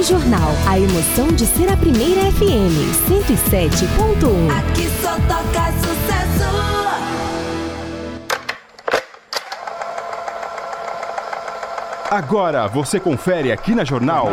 Rádio 0.00 0.18
Jornal. 0.18 0.50
A 0.66 0.78
emoção 0.78 1.28
de 1.28 1.44
ser 1.44 1.70
a 1.70 1.76
primeira 1.76 2.22
FM 2.32 2.72
107.1. 3.06 4.50
Aqui 4.58 4.88
só 5.02 5.12
toca 5.28 5.72
sucesso. 5.72 6.40
Agora 12.10 12.66
você 12.66 12.98
confere 12.98 13.52
aqui 13.52 13.74
na 13.74 13.84
Jornal. 13.84 14.28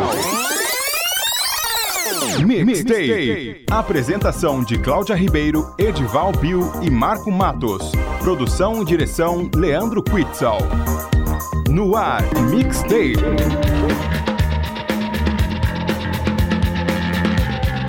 Mixtape. 2.38 3.66
Apresentação 3.70 4.64
de 4.64 4.78
Cláudia 4.78 5.14
Ribeiro, 5.14 5.74
Edival 5.78 6.32
Bill 6.32 6.72
e 6.80 6.90
Marco 6.90 7.30
Matos. 7.30 7.92
Produção 8.22 8.80
e 8.80 8.86
direção 8.86 9.50
Leandro 9.54 10.02
Quitzal. 10.02 10.60
No 11.68 11.94
ar, 11.94 12.22
Mixtape. 12.50 14.27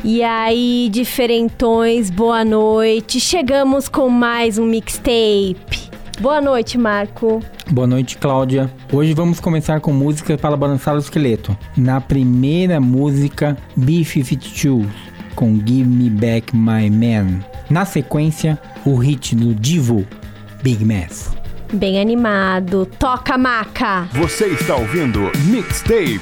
E 0.03 0.23
aí, 0.23 0.89
diferentões, 0.91 2.09
boa 2.09 2.45
noite. 2.45 3.19
Chegamos 3.19 3.89
com 3.89 4.09
mais 4.09 4.57
um 4.57 4.65
mixtape. 4.65 5.89
Boa 6.21 6.39
noite, 6.39 6.77
Marco. 6.77 7.43
Boa 7.69 7.85
noite, 7.85 8.17
Cláudia. 8.17 8.71
Hoje 8.91 9.13
vamos 9.13 9.39
começar 9.39 9.79
com 9.81 9.91
música 9.91 10.37
para 10.37 10.55
balançar 10.55 10.95
o 10.95 10.99
esqueleto. 10.99 11.55
Na 11.75 11.99
primeira 11.99 12.79
música, 12.79 13.57
B-52, 13.75 14.87
com 15.35 15.55
Give 15.55 15.83
Me 15.87 16.09
Back 16.09 16.55
My 16.55 16.89
Man. 16.89 17.39
Na 17.69 17.85
sequência, 17.85 18.57
o 18.85 18.95
hit 18.95 19.35
do 19.35 19.53
Divo, 19.53 20.05
Big 20.63 20.83
Mess. 20.83 21.31
Bem 21.73 21.99
animado. 21.99 22.87
Toca, 22.97 23.37
maca. 23.37 24.07
Você 24.13 24.47
está 24.47 24.75
ouvindo 24.75 25.29
Mixtape. 25.45 26.19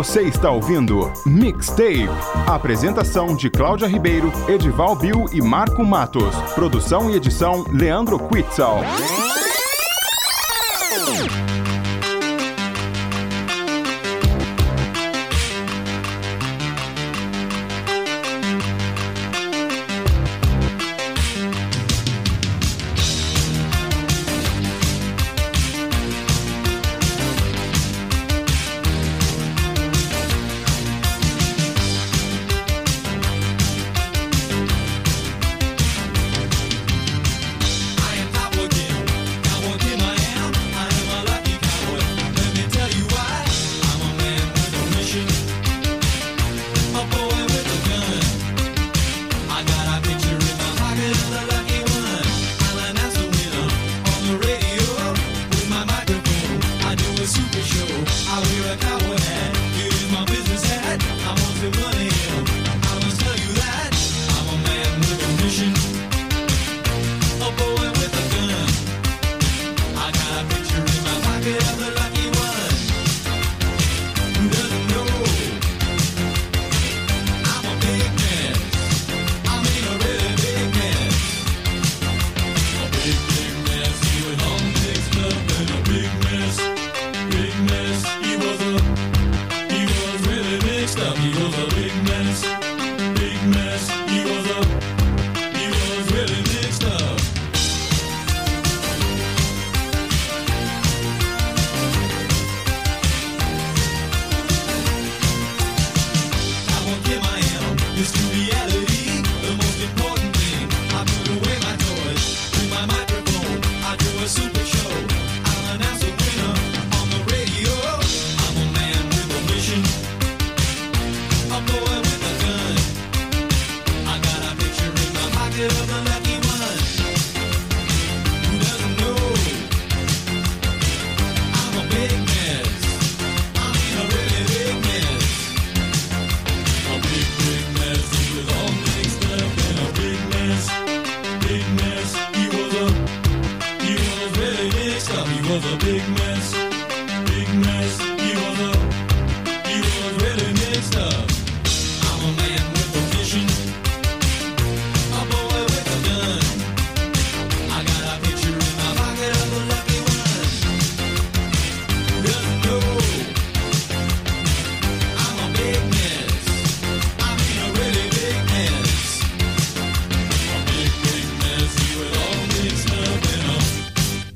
Você 0.00 0.22
está 0.22 0.50
ouvindo 0.50 1.12
Mixtape. 1.26 2.08
Apresentação 2.46 3.36
de 3.36 3.50
Cláudia 3.50 3.86
Ribeiro, 3.86 4.32
Edival 4.48 4.96
Bill 4.96 5.26
e 5.30 5.42
Marco 5.42 5.84
Matos. 5.84 6.34
Produção 6.54 7.10
e 7.10 7.16
edição 7.16 7.66
Leandro 7.70 8.18
Quitzal. 8.18 8.80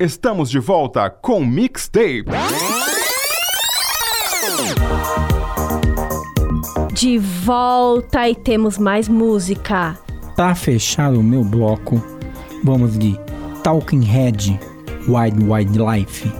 Estamos 0.05 0.51
de 0.51 0.59
volta 0.59 1.09
com 1.09 1.43
Mixtape. 1.43 2.25
De 6.93 7.17
volta 7.17 8.29
e 8.29 8.35
temos 8.35 8.77
mais 8.77 9.09
música. 9.09 9.97
Para 10.35 10.53
fechar 10.53 11.11
o 11.11 11.23
meu 11.23 11.43
bloco, 11.43 11.99
vamos 12.63 12.99
de 12.99 13.19
Talking 13.63 14.03
Head, 14.03 14.59
Wide 15.07 15.43
Wide 15.43 15.79
Life. 15.79 16.31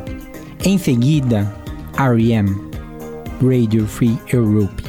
Em 0.64 0.78
seguida, 0.78 1.52
R.E.M., 1.98 2.56
Radio 3.42 3.88
Free 3.88 4.20
Europe. 4.32 4.84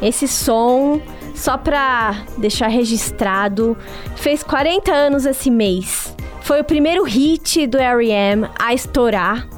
Esse 0.00 0.28
som, 0.28 1.00
só 1.34 1.58
pra 1.58 2.24
deixar 2.38 2.68
registrado, 2.68 3.76
fez 4.14 4.44
40 4.44 4.92
anos 4.92 5.26
esse 5.26 5.50
mês. 5.50 6.14
Foi 6.44 6.60
o 6.60 6.64
primeiro 6.64 7.04
hit 7.04 7.66
do 7.66 7.78
R.E.M. 7.78 8.46
a 8.58 8.74
estourar. 8.74 9.48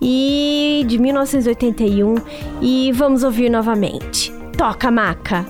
E 0.00 0.84
de 0.86 0.98
1981. 0.98 2.16
E 2.60 2.92
vamos 2.92 3.22
ouvir 3.22 3.48
novamente. 3.48 4.30
Toca, 4.54 4.90
maca. 4.90 5.46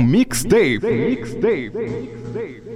Mixtape. 0.00 0.80
Mixtape. 0.82 1.70
Mixtape. 1.74 2.75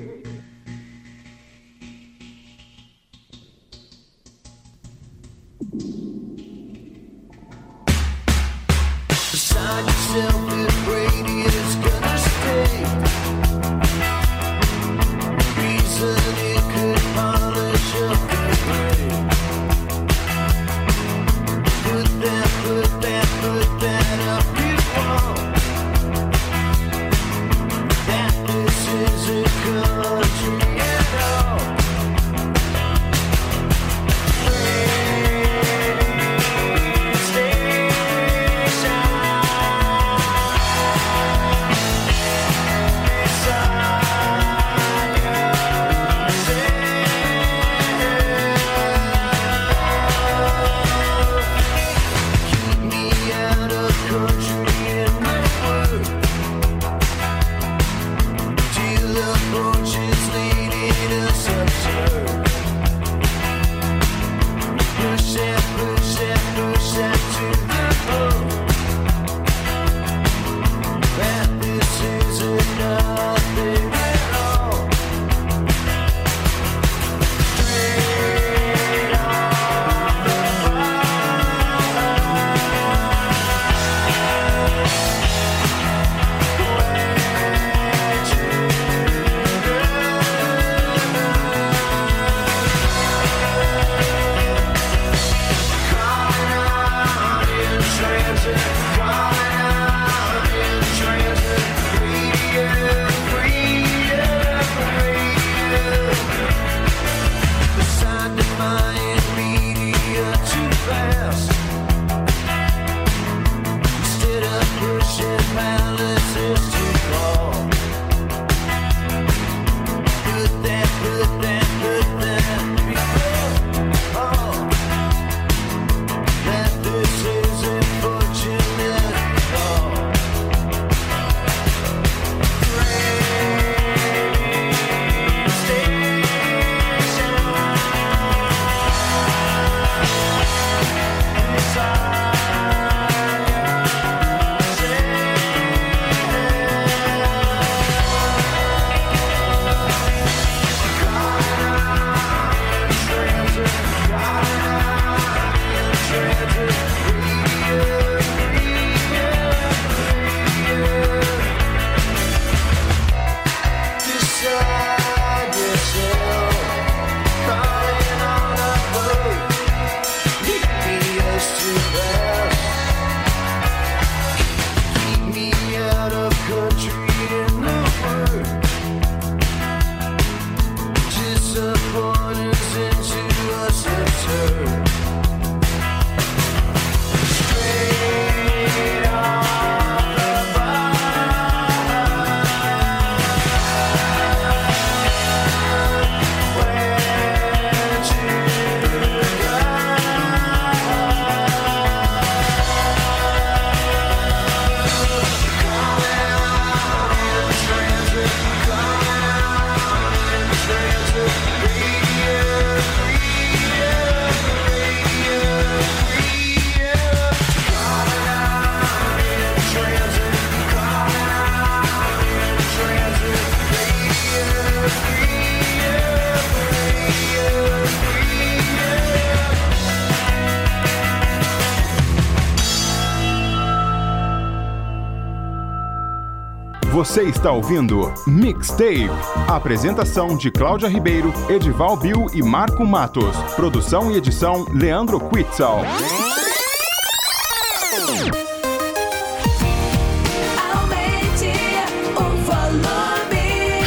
Você 237.11 237.25
está 237.25 237.51
ouvindo 237.51 238.15
Mixtape. 238.25 239.11
Apresentação 239.49 240.37
de 240.37 240.49
Cláudia 240.49 240.89
Ribeiro, 240.89 241.35
Edival 241.49 241.97
Bill 241.97 242.27
e 242.33 242.41
Marco 242.41 242.87
Matos. 242.87 243.37
Produção 243.57 244.13
e 244.13 244.17
edição 244.17 244.65
Leandro 244.73 245.19
Quitzal. 245.29 245.81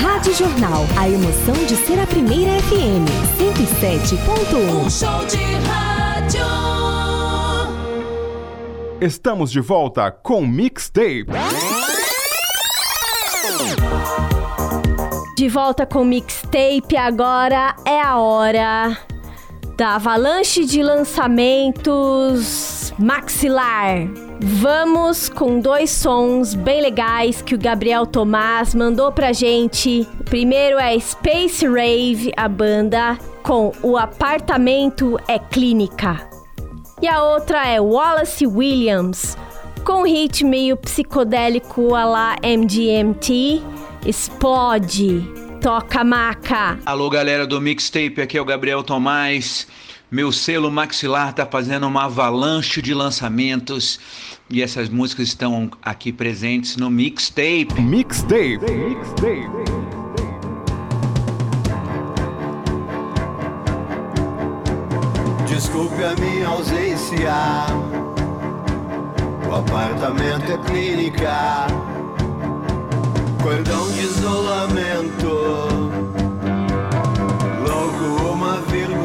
Rádio 0.01 0.33
Jornal, 0.35 0.85
a 0.97 1.07
emoção 1.07 1.55
de 1.65 1.77
ser 1.77 2.01
a 2.01 2.05
primeira 2.05 2.51
FM. 2.63 3.07
107.1. 3.39 4.85
Um 4.85 4.89
show 4.89 5.25
de 5.27 5.37
rádio. 5.69 6.43
Estamos 8.99 9.49
de 9.49 9.61
volta 9.61 10.11
com 10.11 10.45
Mixtape. 10.45 11.27
De 15.35 15.49
volta 15.49 15.85
com 15.85 16.05
mixtape, 16.05 16.95
agora 16.95 17.75
é 17.85 18.01
a 18.01 18.17
hora 18.17 18.97
da 19.75 19.95
avalanche 19.95 20.65
de 20.65 20.83
lançamentos 20.83 22.93
maxilar. 22.97 24.07
Vamos 24.39 25.29
com 25.29 25.59
dois 25.59 25.89
sons 25.89 26.53
bem 26.53 26.81
legais 26.81 27.41
que 27.41 27.55
o 27.55 27.59
Gabriel 27.59 28.05
Tomás 28.05 28.75
mandou 28.75 29.11
pra 29.11 29.33
gente. 29.33 30.07
O 30.19 30.23
primeiro 30.23 30.77
é 30.77 30.97
Space 30.99 31.67
Rave, 31.67 32.31
a 32.37 32.47
banda, 32.47 33.17
com 33.41 33.71
O 33.81 33.97
Apartamento 33.97 35.19
é 35.27 35.39
Clínica. 35.39 36.29
E 37.01 37.07
a 37.07 37.23
outra 37.23 37.67
é 37.67 37.81
Wallace 37.81 38.45
Williams 38.47 39.35
com 39.83 40.01
um 40.01 40.05
hit 40.05 40.45
meio 40.45 40.77
psicodélico 40.77 41.93
a 41.93 42.05
lá 42.05 42.35
MGMT. 42.41 43.61
Explode, 44.05 45.25
toca 45.61 46.03
maca. 46.03 46.79
Alô, 46.85 47.09
galera 47.09 47.45
do 47.45 47.59
Mixtape, 47.59 48.21
aqui 48.21 48.37
é 48.37 48.41
o 48.41 48.45
Gabriel 48.45 48.83
Tomás. 48.83 49.67
Meu 50.09 50.31
selo 50.31 50.71
maxilar 50.71 51.33
tá 51.33 51.45
fazendo 51.45 51.87
uma 51.87 52.05
avalanche 52.05 52.81
de 52.81 52.93
lançamentos 52.93 53.99
e 54.49 54.61
essas 54.61 54.87
músicas 54.89 55.29
estão 55.29 55.71
aqui 55.81 56.13
presentes 56.13 56.77
no 56.77 56.89
Mixtape. 56.89 57.81
Mixtape. 57.81 58.59
Mixtape. 58.59 59.49
Desculpe 65.47 66.03
a 66.03 66.15
minha 66.15 66.47
ausência. 66.47 68.12
Apartamento 69.55 70.51
é 70.51 70.57
clínica. 70.65 71.67
Cordão 73.41 73.91
de 73.91 73.99
isolamento. 73.99 75.29
Logo 77.61 78.31
uma 78.31 78.61
vírgula. 78.61 79.02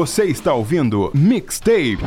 Você 0.00 0.24
está 0.24 0.54
ouvindo 0.54 1.10
Mixtape. 1.12 1.98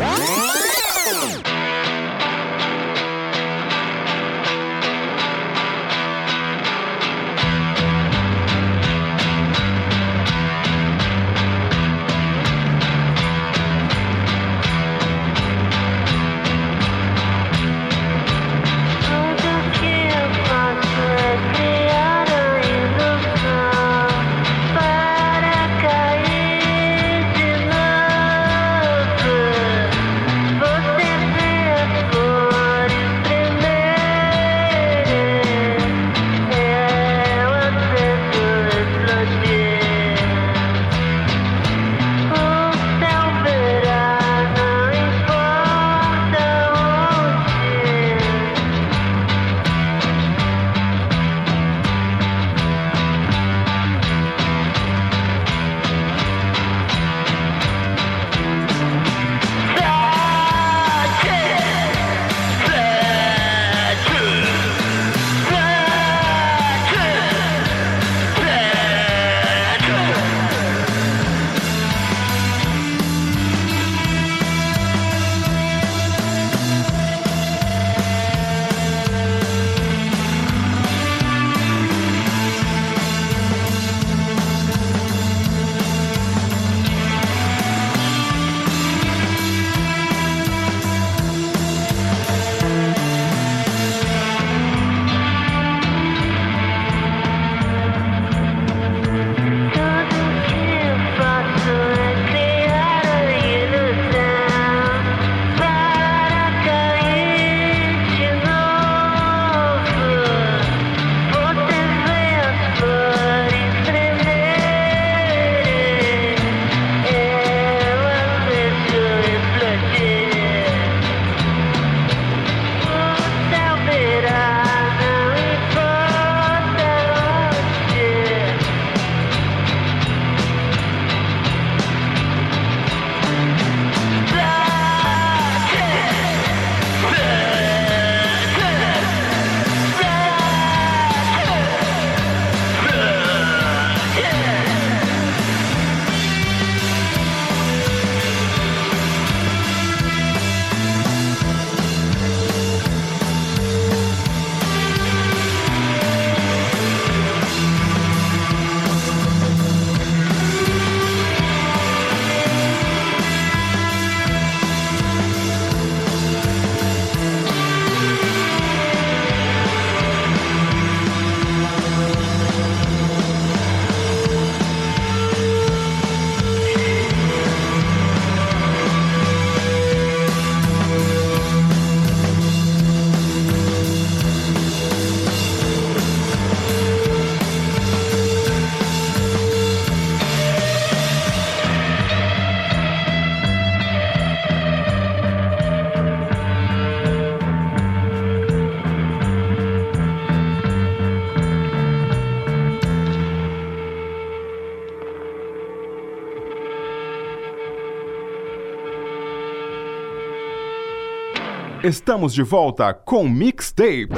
Estamos 211.93 212.33
de 212.33 212.41
volta 212.41 212.91
com 212.91 213.29
Mixtape. 213.29 214.09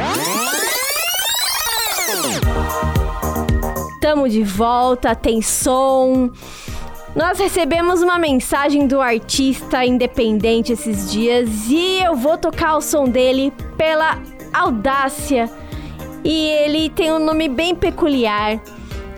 Tamo 3.99 4.29
de 4.29 4.43
volta, 4.43 5.13
tem 5.13 5.41
som. 5.41 6.31
Nós 7.13 7.37
recebemos 7.37 8.01
uma 8.01 8.17
mensagem 8.17 8.87
do 8.87 9.01
artista 9.01 9.83
independente 9.83 10.71
esses 10.71 11.11
dias 11.11 11.49
e 11.67 12.01
eu 12.01 12.15
vou 12.15 12.37
tocar 12.37 12.77
o 12.77 12.81
som 12.81 13.09
dele 13.09 13.51
pela 13.75 14.21
audácia. 14.53 15.51
E 16.23 16.47
ele 16.51 16.89
tem 16.89 17.11
um 17.11 17.19
nome 17.19 17.49
bem 17.49 17.75
peculiar. 17.75 18.57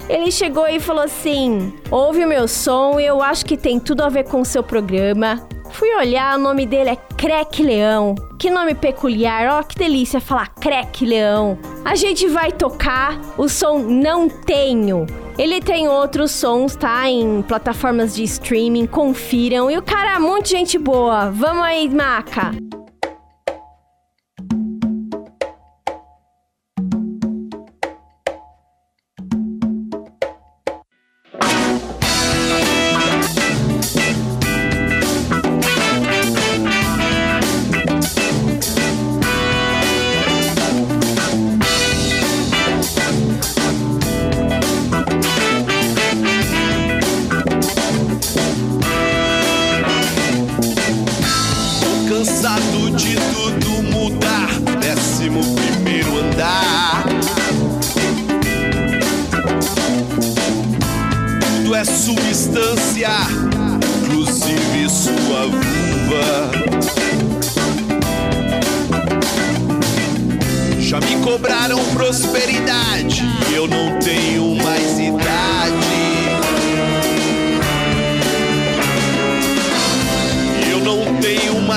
Ele 0.09 0.31
chegou 0.31 0.67
e 0.67 0.79
falou 0.79 1.03
assim: 1.03 1.71
Ouve 1.91 2.25
o 2.25 2.27
meu 2.27 2.47
som 2.47 2.99
eu 2.99 3.21
acho 3.21 3.45
que 3.45 3.55
tem 3.55 3.79
tudo 3.79 4.01
a 4.01 4.09
ver 4.09 4.23
com 4.23 4.41
o 4.41 4.45
seu 4.45 4.63
programa. 4.63 5.47
Fui 5.77 5.93
olhar, 5.93 6.39
o 6.39 6.41
nome 6.41 6.65
dele 6.65 6.89
é 6.89 6.95
Crack 6.95 7.61
Leão. 7.61 8.15
Que 8.39 8.49
nome 8.49 8.73
peculiar, 8.73 9.59
ó, 9.59 9.61
que 9.61 9.77
delícia 9.77 10.19
falar 10.19 10.47
Crack 10.55 11.05
Leão. 11.05 11.55
A 11.85 11.93
gente 11.93 12.27
vai 12.27 12.51
tocar 12.51 13.15
o 13.37 13.47
som 13.47 13.77
Não 13.77 14.27
Tenho. 14.27 15.05
Ele 15.37 15.61
tem 15.61 15.87
outros 15.87 16.31
sons, 16.31 16.75
tá? 16.75 17.07
Em 17.07 17.43
plataformas 17.43 18.15
de 18.15 18.23
streaming, 18.23 18.87
confiram. 18.87 19.69
E 19.69 19.77
o 19.77 19.83
cara 19.83 20.15
é 20.15 20.19
muito 20.19 20.49
gente 20.49 20.79
boa. 20.79 21.29
Vamos 21.29 21.61
aí, 21.61 21.87
Maca. 21.87 22.53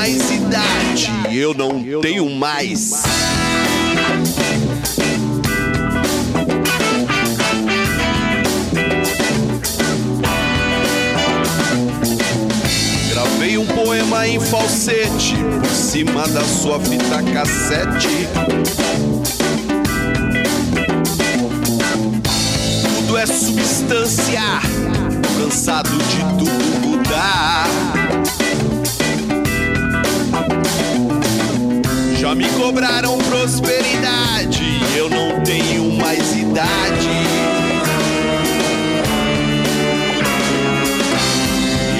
Mais 0.00 0.30
idade, 0.30 1.12
eu 1.30 1.52
não 1.52 2.00
tenho 2.00 2.30
mais. 2.30 3.02
Gravei 13.10 13.58
um 13.58 13.66
poema 13.66 14.26
em 14.26 14.40
falsete 14.40 15.36
por 15.60 15.68
cima 15.68 16.26
da 16.28 16.44
sua 16.44 16.80
fita 16.80 17.22
cassete. 17.34 18.26
Tudo 22.96 23.18
é 23.18 23.26
substância, 23.26 24.40
cansado 25.38 25.90
de 25.90 26.38
tudo 26.38 26.88
mudar. 26.88 27.99
Já 32.30 32.34
me 32.36 32.48
cobraram 32.50 33.18
prosperidade, 33.18 34.62
eu 34.96 35.10
não 35.10 35.42
tenho 35.42 35.90
mais 35.90 36.36
idade. 36.36 37.08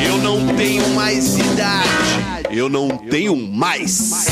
Eu 0.07 0.19
não 0.19 0.55
tenho 0.55 0.89
mais 0.91 1.37
idade, 1.37 2.47
eu 2.49 2.69
não 2.69 2.91
tenho 2.91 3.37
mais. 3.37 4.29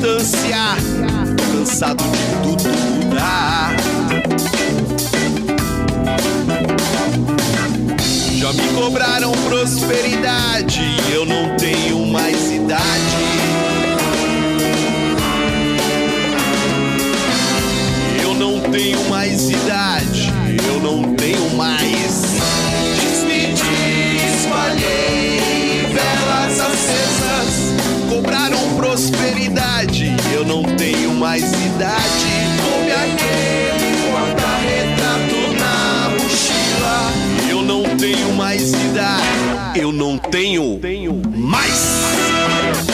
Substância, 0.00 0.56
tô 1.36 1.58
cansado 1.58 2.02
de 2.04 2.18
tudo 2.42 2.68
mudar. 3.04 3.76
Já 8.36 8.52
me 8.52 8.68
cobraram 8.68 9.32
prosperidade, 9.48 10.96
eu 11.12 11.26
não 11.26 11.56
tenho 11.56 12.06
mais 12.06 12.50
idade. 12.50 12.80
Eu 18.22 18.34
não 18.34 18.60
tenho 18.70 19.04
mais 19.10 19.50
idade, 19.50 20.32
eu 20.66 20.80
não 20.80 21.14
tenho 21.14 21.50
mais. 21.56 22.22
Despedi, 22.96 24.16
espalhei 24.34 25.40
velas 25.92 26.60
acesas, 26.60 27.74
cobraram 28.08 28.74
prosperidade, 28.76 29.69
não 30.50 30.64
tenho 30.76 31.14
mais 31.14 31.44
idade. 31.44 32.26
Coube 32.60 32.90
aquele 32.90 34.10
porta-retrato 34.10 35.40
na 35.60 36.10
mochila, 36.10 37.12
eu 37.48 37.62
não 37.62 37.96
tenho 37.96 38.32
mais 38.32 38.72
idade, 38.72 39.78
eu 39.78 39.92
não 39.92 40.18
tenho 40.18 40.80
mais. 41.36 42.89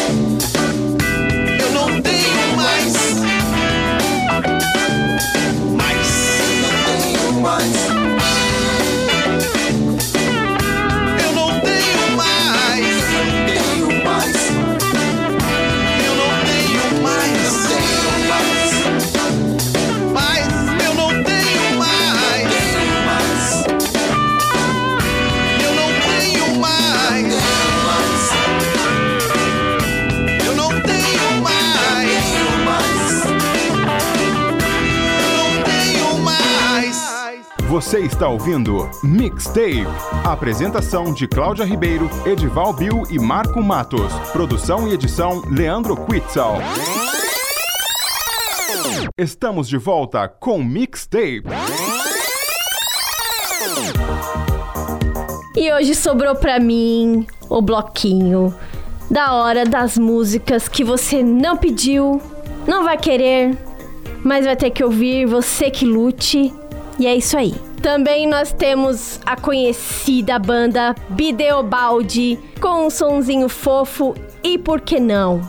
Você 37.87 38.01
está 38.01 38.29
ouvindo 38.29 38.90
Mixtape. 39.01 39.87
Apresentação 40.25 41.14
de 41.14 41.29
Cláudia 41.29 41.64
Ribeiro, 41.64 42.11
Edival 42.27 42.72
Bill 42.72 43.05
e 43.12 43.16
Marco 43.16 43.62
Matos. 43.62 44.12
Produção 44.33 44.88
e 44.88 44.92
edição 44.92 45.40
Leandro 45.49 45.96
Quitzal. 46.05 46.57
Estamos 49.16 49.68
de 49.68 49.77
volta 49.77 50.27
com 50.27 50.64
Mixtape. 50.64 51.44
E 55.55 55.72
hoje 55.72 55.94
sobrou 55.94 56.35
pra 56.35 56.59
mim 56.59 57.25
o 57.49 57.62
bloquinho 57.62 58.53
da 59.09 59.33
hora 59.35 59.64
das 59.64 59.96
músicas 59.96 60.66
que 60.66 60.83
você 60.83 61.22
não 61.22 61.57
pediu, 61.57 62.20
não 62.66 62.83
vai 62.83 62.99
querer, 62.99 63.57
mas 64.25 64.44
vai 64.44 64.57
ter 64.57 64.70
que 64.70 64.83
ouvir, 64.83 65.25
você 65.25 65.70
que 65.70 65.85
lute. 65.85 66.53
E 66.98 67.06
é 67.06 67.14
isso 67.14 67.37
aí. 67.37 67.54
Também 67.82 68.26
nós 68.26 68.52
temos 68.52 69.20
a 69.24 69.37
conhecida 69.37 70.38
banda 70.38 70.94
Bideobaldi 71.11 72.38
com 72.61 72.87
um 72.87 72.90
sonzinho 72.90 73.48
fofo 73.48 74.14
e 74.42 74.59
por 74.59 74.80
que 74.80 74.98
não? 74.98 75.40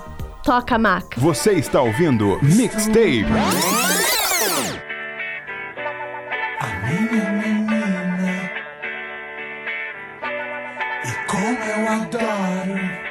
Toca 0.43 0.77
maca. 0.77 1.19
Você 1.19 1.53
está 1.53 1.81
ouvindo 1.81 2.37
Mixtape. 2.41 3.25
A 6.59 6.87
minha 6.87 7.31
menina 7.31 8.51
e 11.05 11.31
como 11.31 11.57
eu 11.57 11.87
adoro 11.87 13.07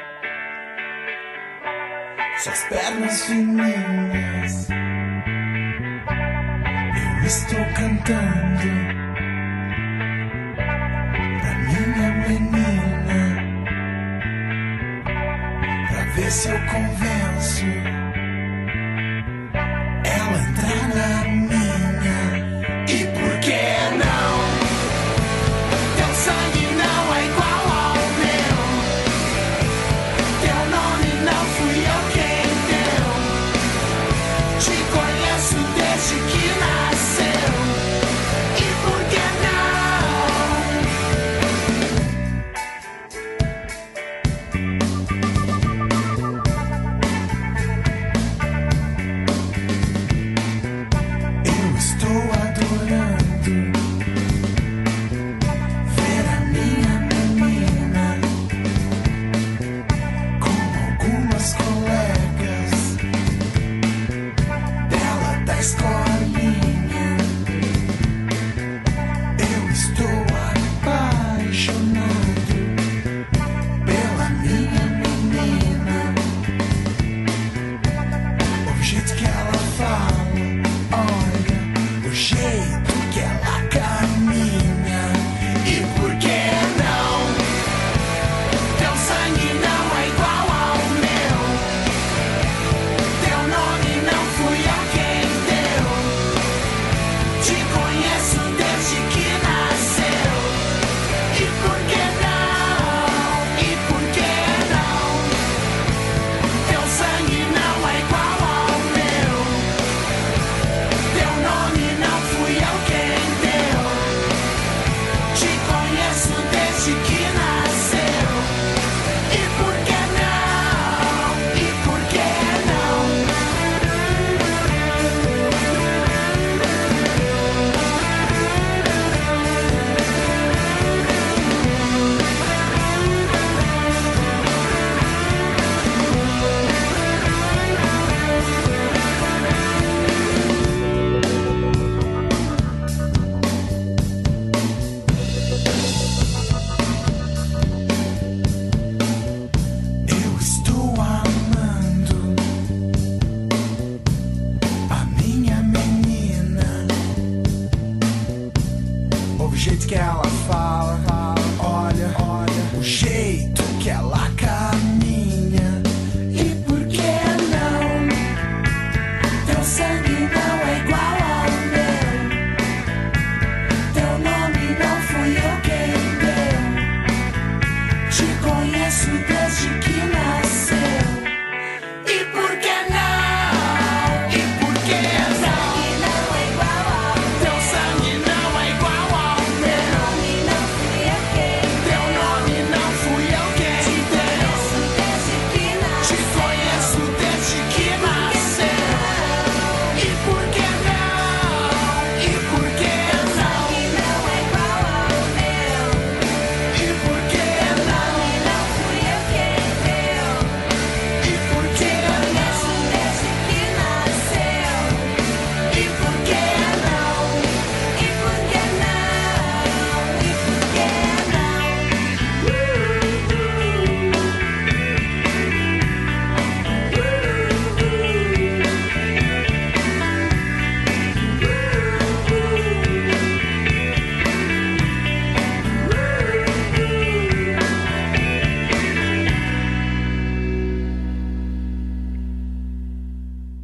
suas 2.37 2.63
pernas 2.65 3.25
fininhas 3.25 4.26
estou 7.27 7.59
cantando. 7.75 8.71
Pra 11.41 11.53
minha 11.67 12.09
menina, 12.25 13.21
pra 15.89 16.03
ver 16.15 16.31
se 16.31 16.49
eu 16.49 16.59
convenço 16.71 17.65
ela 20.05 20.37
entrar 20.39 20.87
na 20.95 21.26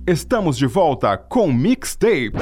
Estamos 0.06 0.58
de 0.58 0.68
volta 0.68 1.16
com 1.16 1.48
Mixtape. 1.48 2.34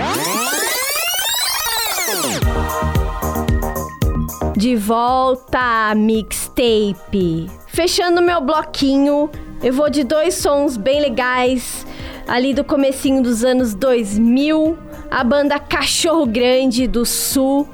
De 4.58 4.76
volta, 4.76 5.94
Mixtape. 5.96 7.52
Fechando 7.68 8.20
meu 8.20 8.42
bloquinho, 8.42 9.30
eu 9.62 9.72
vou 9.72 9.92
de 9.92 10.04
dois 10.04 10.34
sons 10.34 10.76
bem 10.76 11.02
legais, 11.02 11.86
ali 12.28 12.52
do 12.52 12.64
comecinho 12.64 13.22
dos 13.22 13.44
anos 13.44 13.76
2000, 13.76 14.76
a 15.12 15.24
banda 15.24 15.60
Cachorro 15.60 16.26
Grande 16.26 16.88
do 16.88 17.06
Sul, 17.06 17.70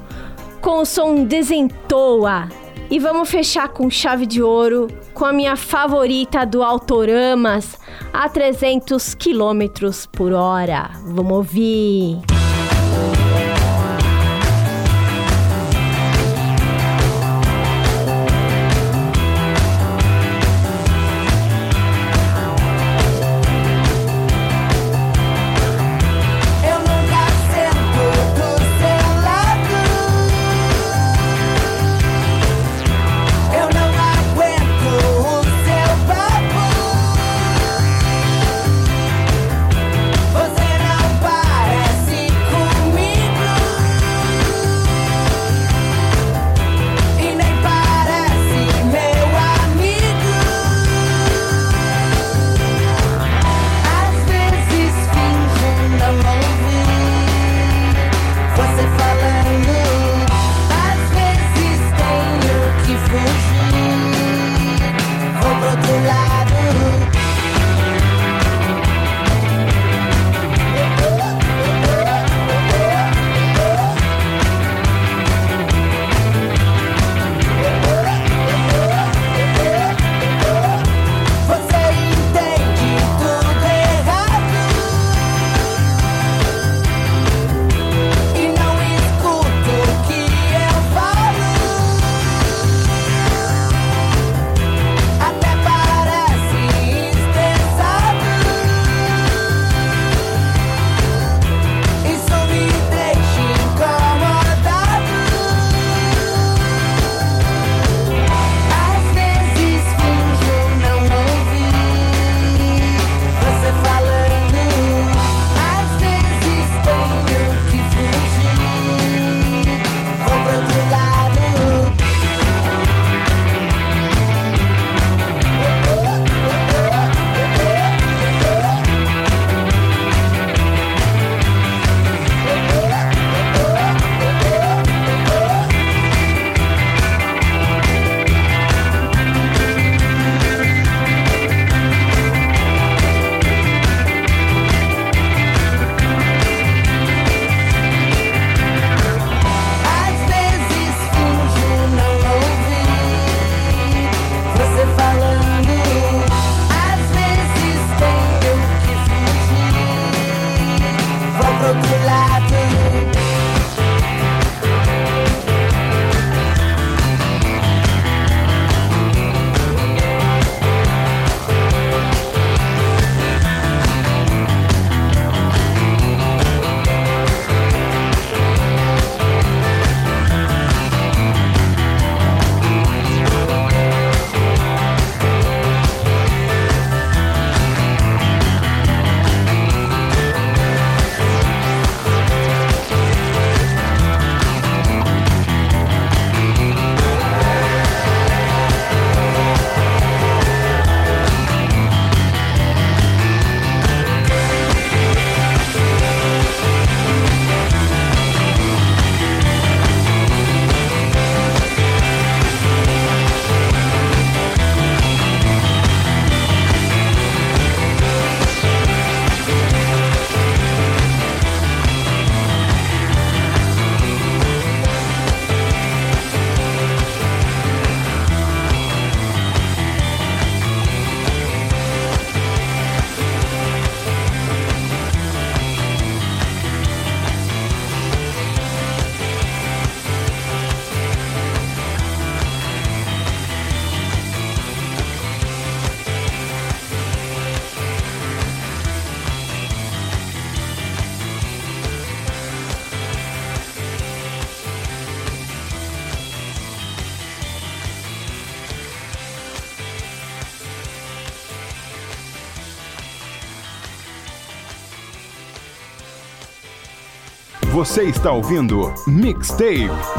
com 0.60 0.82
o 0.82 0.86
som 0.86 1.24
Desentoa. 1.24 2.50
E 2.90 3.00
vamos 3.00 3.30
fechar 3.30 3.68
com 3.68 3.90
chave 3.90 4.26
de 4.26 4.42
ouro, 4.42 4.88
com 5.14 5.26
a 5.26 5.34
minha 5.34 5.58
favorita 5.58 6.46
do 6.46 6.64
Autoramas, 6.64 7.78
a 8.14 8.30
300 8.30 9.14
km 9.16 9.92
por 10.12 10.32
hora. 10.32 10.92
Vamos 11.04 11.34
ouvir! 11.34 12.47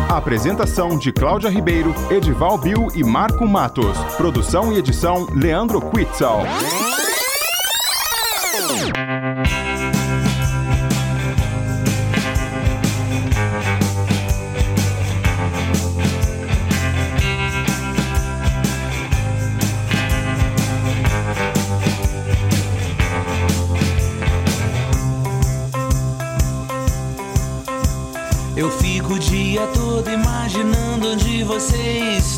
Apresentação 0.08 0.96
de 0.96 1.10
Cláudia 1.10 1.50
Ribeiro, 1.50 1.92
Edival 2.08 2.56
Bill 2.56 2.86
e 2.94 3.02
Marco 3.02 3.48
Matos. 3.48 3.98
Produção 4.16 4.72
e 4.72 4.78
edição 4.78 5.26
Leandro 5.34 5.80
Quitzal. 5.90 6.42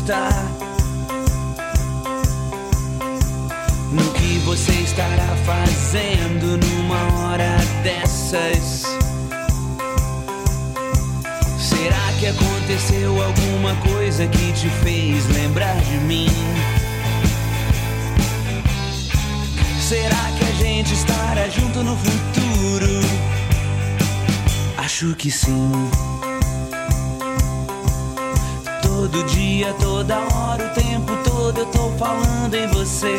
Está. 0.01 0.29
No 3.91 4.11
que 4.13 4.39
você 4.39 4.71
estará 4.71 5.35
fazendo 5.45 6.57
numa 6.57 7.29
hora 7.29 7.57
dessas? 7.83 8.83
Será 11.59 12.13
que 12.19 12.27
aconteceu 12.27 13.21
alguma 13.21 13.75
coisa 13.75 14.25
que 14.27 14.51
te 14.53 14.69
fez 14.83 15.27
lembrar 15.29 15.79
de 15.81 15.97
mim? 15.97 16.29
Será 19.79 20.31
que 20.37 20.43
a 20.45 20.65
gente 20.65 20.93
estará 20.93 21.47
junto 21.49 21.83
no 21.83 21.95
futuro? 21.95 23.01
Acho 24.77 25.15
que 25.15 25.29
sim. 25.29 25.89
Toda 29.79 30.17
hora, 30.19 30.65
o 30.65 30.69
tempo 30.69 31.15
todo 31.23 31.59
eu 31.59 31.65
tô 31.67 31.91
falando 31.97 32.53
em 32.53 32.67
você. 32.67 33.17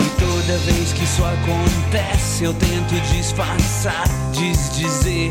E 0.00 0.20
toda 0.20 0.58
vez 0.58 0.92
que 0.92 1.04
isso 1.04 1.22
acontece, 1.24 2.44
eu 2.44 2.54
tento 2.54 3.00
disfarçar, 3.12 4.04
desdizer. 4.32 5.30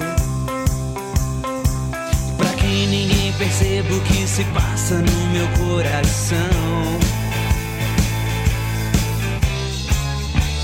Pra 2.37 2.49
que 2.49 2.87
ninguém 2.87 3.33
perceba 3.33 3.93
o 3.93 4.01
que 4.01 4.27
se 4.27 4.43
passa 4.45 4.95
no 4.95 5.27
meu 5.31 5.47
coração. 5.59 6.37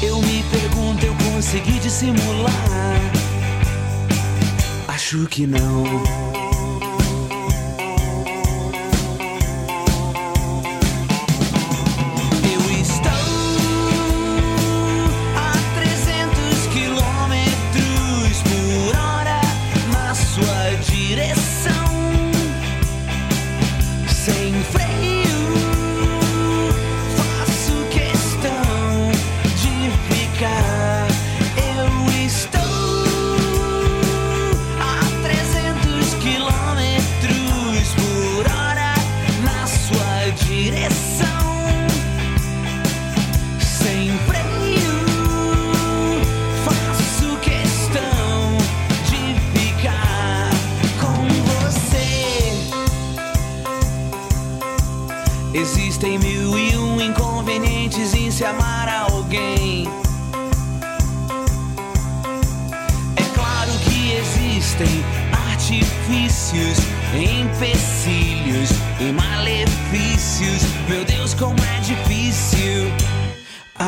Eu 0.02 0.22
me 0.22 0.44
pergunto, 0.44 1.06
eu 1.06 1.16
consegui 1.32 1.80
dissimular? 1.80 2.54
Acho 4.88 5.28
que 5.28 5.46
não. 5.46 6.49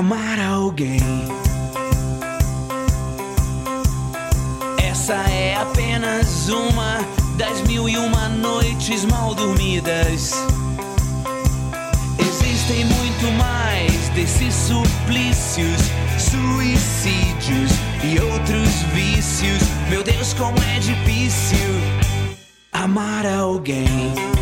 Amar 0.01 0.39
alguém. 0.39 0.99
Essa 4.79 5.13
é 5.29 5.55
apenas 5.55 6.49
uma 6.49 7.05
das 7.37 7.61
mil 7.67 7.87
e 7.87 7.95
uma 7.99 8.27
noites 8.29 9.05
mal 9.05 9.35
dormidas. 9.35 10.33
Existem 12.17 12.83
muito 12.85 13.31
mais 13.37 14.09
desses 14.15 14.55
suplícios, 14.55 15.81
suicídios 16.17 17.71
e 18.03 18.19
outros 18.19 18.81
vícios. 18.95 19.61
Meu 19.87 20.01
Deus, 20.01 20.33
como 20.33 20.57
é 20.63 20.79
difícil 20.79 21.59
amar 22.73 23.27
alguém. 23.27 24.40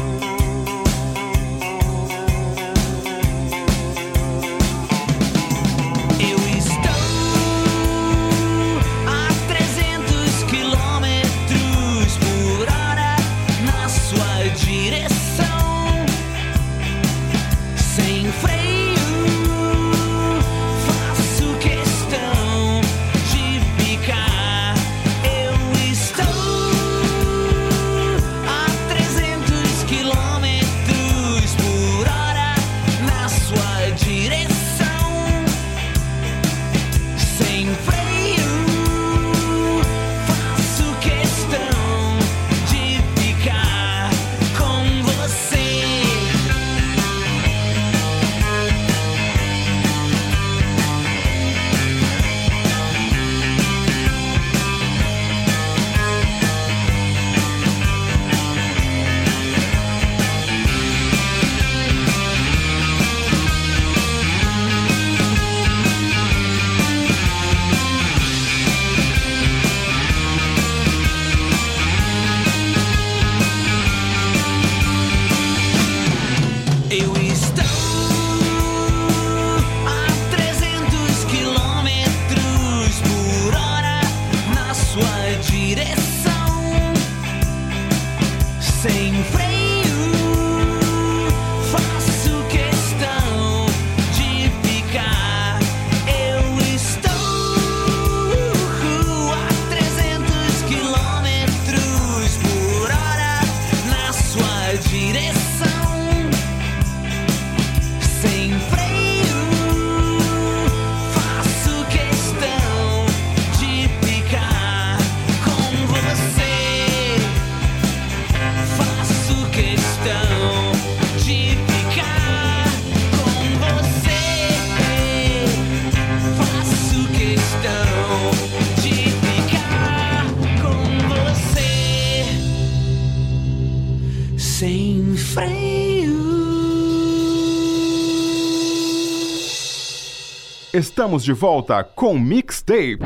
Estamos 140.80 141.26
de 141.26 141.34
volta 141.34 141.84
com 141.84 142.18
Mixtape. 142.18 143.00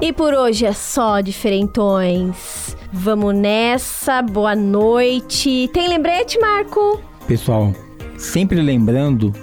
E 0.00 0.12
por 0.12 0.32
hoje 0.32 0.64
é 0.64 0.72
só, 0.72 1.20
diferentões. 1.20 2.76
Vamos 2.92 3.34
nessa, 3.34 4.22
boa 4.22 4.54
noite. 4.54 5.68
Tem 5.72 5.88
lembrete, 5.88 6.38
Marco? 6.38 7.02
Pessoal, 7.26 7.74
sempre 8.16 8.62
lembrando 8.62 9.34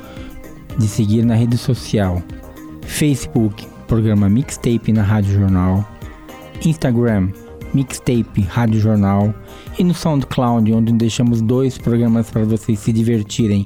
de 0.78 0.88
seguir 0.88 1.26
na 1.26 1.36
rede 1.36 1.57
social: 1.57 2.23
Facebook, 2.84 3.67
programa 3.89 4.30
Mixtape 4.30 4.93
na 4.93 5.03
Rádio 5.03 5.34
Jornal, 5.38 5.86
Instagram, 6.63 7.28
Mixtape 7.76 8.41
Rádio 8.41 8.80
Jornal 8.80 9.34
e 9.78 9.84
no 9.84 9.93
SoundCloud, 9.93 10.73
onde 10.73 10.93
deixamos 10.93 11.41
dois 11.41 11.78
programas 11.78 12.32
para 12.32 12.45
vocês 12.45 12.80
se 12.80 12.93
divertirem. 12.93 13.65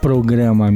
Programa 0.00 0.70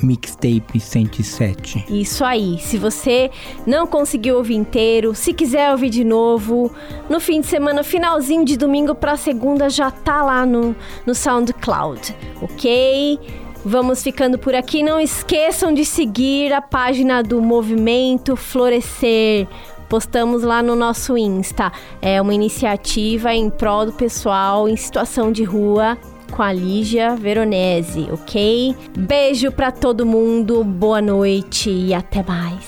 Mixtape 0.00 0.78
107. 0.78 1.84
Isso 1.88 2.24
aí. 2.24 2.58
Se 2.60 2.78
você 2.78 3.28
não 3.66 3.88
conseguiu 3.88 4.36
ouvir 4.36 4.54
inteiro, 4.54 5.16
se 5.16 5.32
quiser 5.32 5.72
ouvir 5.72 5.90
de 5.90 6.04
novo, 6.04 6.70
no 7.10 7.18
fim 7.18 7.40
de 7.40 7.48
semana, 7.48 7.82
finalzinho 7.82 8.44
de 8.44 8.56
domingo 8.56 8.94
pra 8.94 9.16
segunda, 9.16 9.68
já 9.68 9.90
tá 9.90 10.22
lá 10.22 10.46
no, 10.46 10.76
no 11.04 11.14
SoundCloud, 11.14 12.14
ok? 12.40 13.18
Vamos 13.64 14.02
ficando 14.02 14.38
por 14.38 14.54
aqui. 14.56 14.82
Não 14.82 14.98
esqueçam 14.98 15.72
de 15.72 15.84
seguir 15.84 16.52
a 16.52 16.60
página 16.60 17.22
do 17.22 17.40
Movimento 17.40 18.34
Florescer. 18.34 19.46
Postamos 19.92 20.42
lá 20.42 20.62
no 20.62 20.74
nosso 20.74 21.18
Insta. 21.18 21.70
É 22.00 22.18
uma 22.18 22.32
iniciativa 22.32 23.34
em 23.34 23.50
prol 23.50 23.84
do 23.84 23.92
pessoal 23.92 24.66
em 24.66 24.74
situação 24.74 25.30
de 25.30 25.44
rua 25.44 25.98
com 26.30 26.42
a 26.42 26.50
Lígia 26.50 27.14
Veronese, 27.14 28.08
ok? 28.10 28.74
Beijo 28.96 29.52
pra 29.52 29.70
todo 29.70 30.06
mundo, 30.06 30.64
boa 30.64 31.02
noite 31.02 31.68
e 31.68 31.92
até 31.92 32.22
mais. 32.22 32.64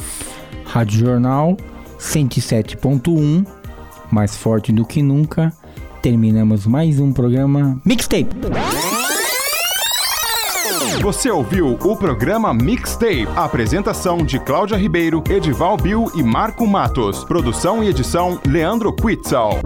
Rádio 0.66 0.99
Jornal 0.99 1.57
107.1, 1.99 3.47
mais 4.11 4.37
forte 4.37 4.70
do 4.70 4.85
que 4.85 5.01
nunca. 5.03 5.51
Terminamos 6.03 6.66
mais 6.66 7.01
um 7.01 7.11
programa 7.11 7.81
Mixtape. 7.87 8.37
Você 11.01 11.31
ouviu 11.31 11.79
o 11.83 11.97
programa 11.97 12.53
Mixtape. 12.55 13.29
Apresentação 13.37 14.19
de 14.19 14.39
Cláudia 14.39 14.77
Ribeiro, 14.77 15.23
Edival 15.29 15.77
Bill 15.77 16.11
e 16.15 16.23
Marco 16.23 16.67
Matos. 16.67 17.25
Produção 17.25 17.83
e 17.85 17.89
edição 17.89 18.41
Leandro 18.47 18.93
Quitzal. 18.93 19.59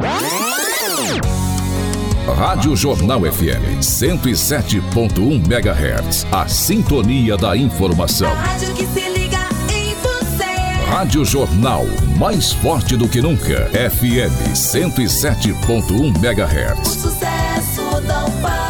Rádio 2.37 2.77
Jornal 2.77 3.21
FM 3.21 3.81
107.1 3.81 5.47
MHz. 5.47 6.27
A 6.33 6.47
sintonia 6.49 7.37
da 7.37 7.57
informação. 7.57 8.33
Rádio 8.35 8.75
que 8.75 8.87
se 8.87 9.09
liga 9.09 9.39
em 9.73 9.95
você. 9.95 10.91
Rádio 10.91 11.25
Jornal, 11.25 11.85
mais 12.19 12.53
forte 12.53 12.97
do 12.97 13.09
que 13.09 13.21
nunca. 13.23 13.71
FM 13.91 14.53
107.1 14.55 15.91
O 15.91 16.07
MHz. 16.19 16.89
sucesso 16.89 17.83
não 18.07 18.31
para. 18.43 18.68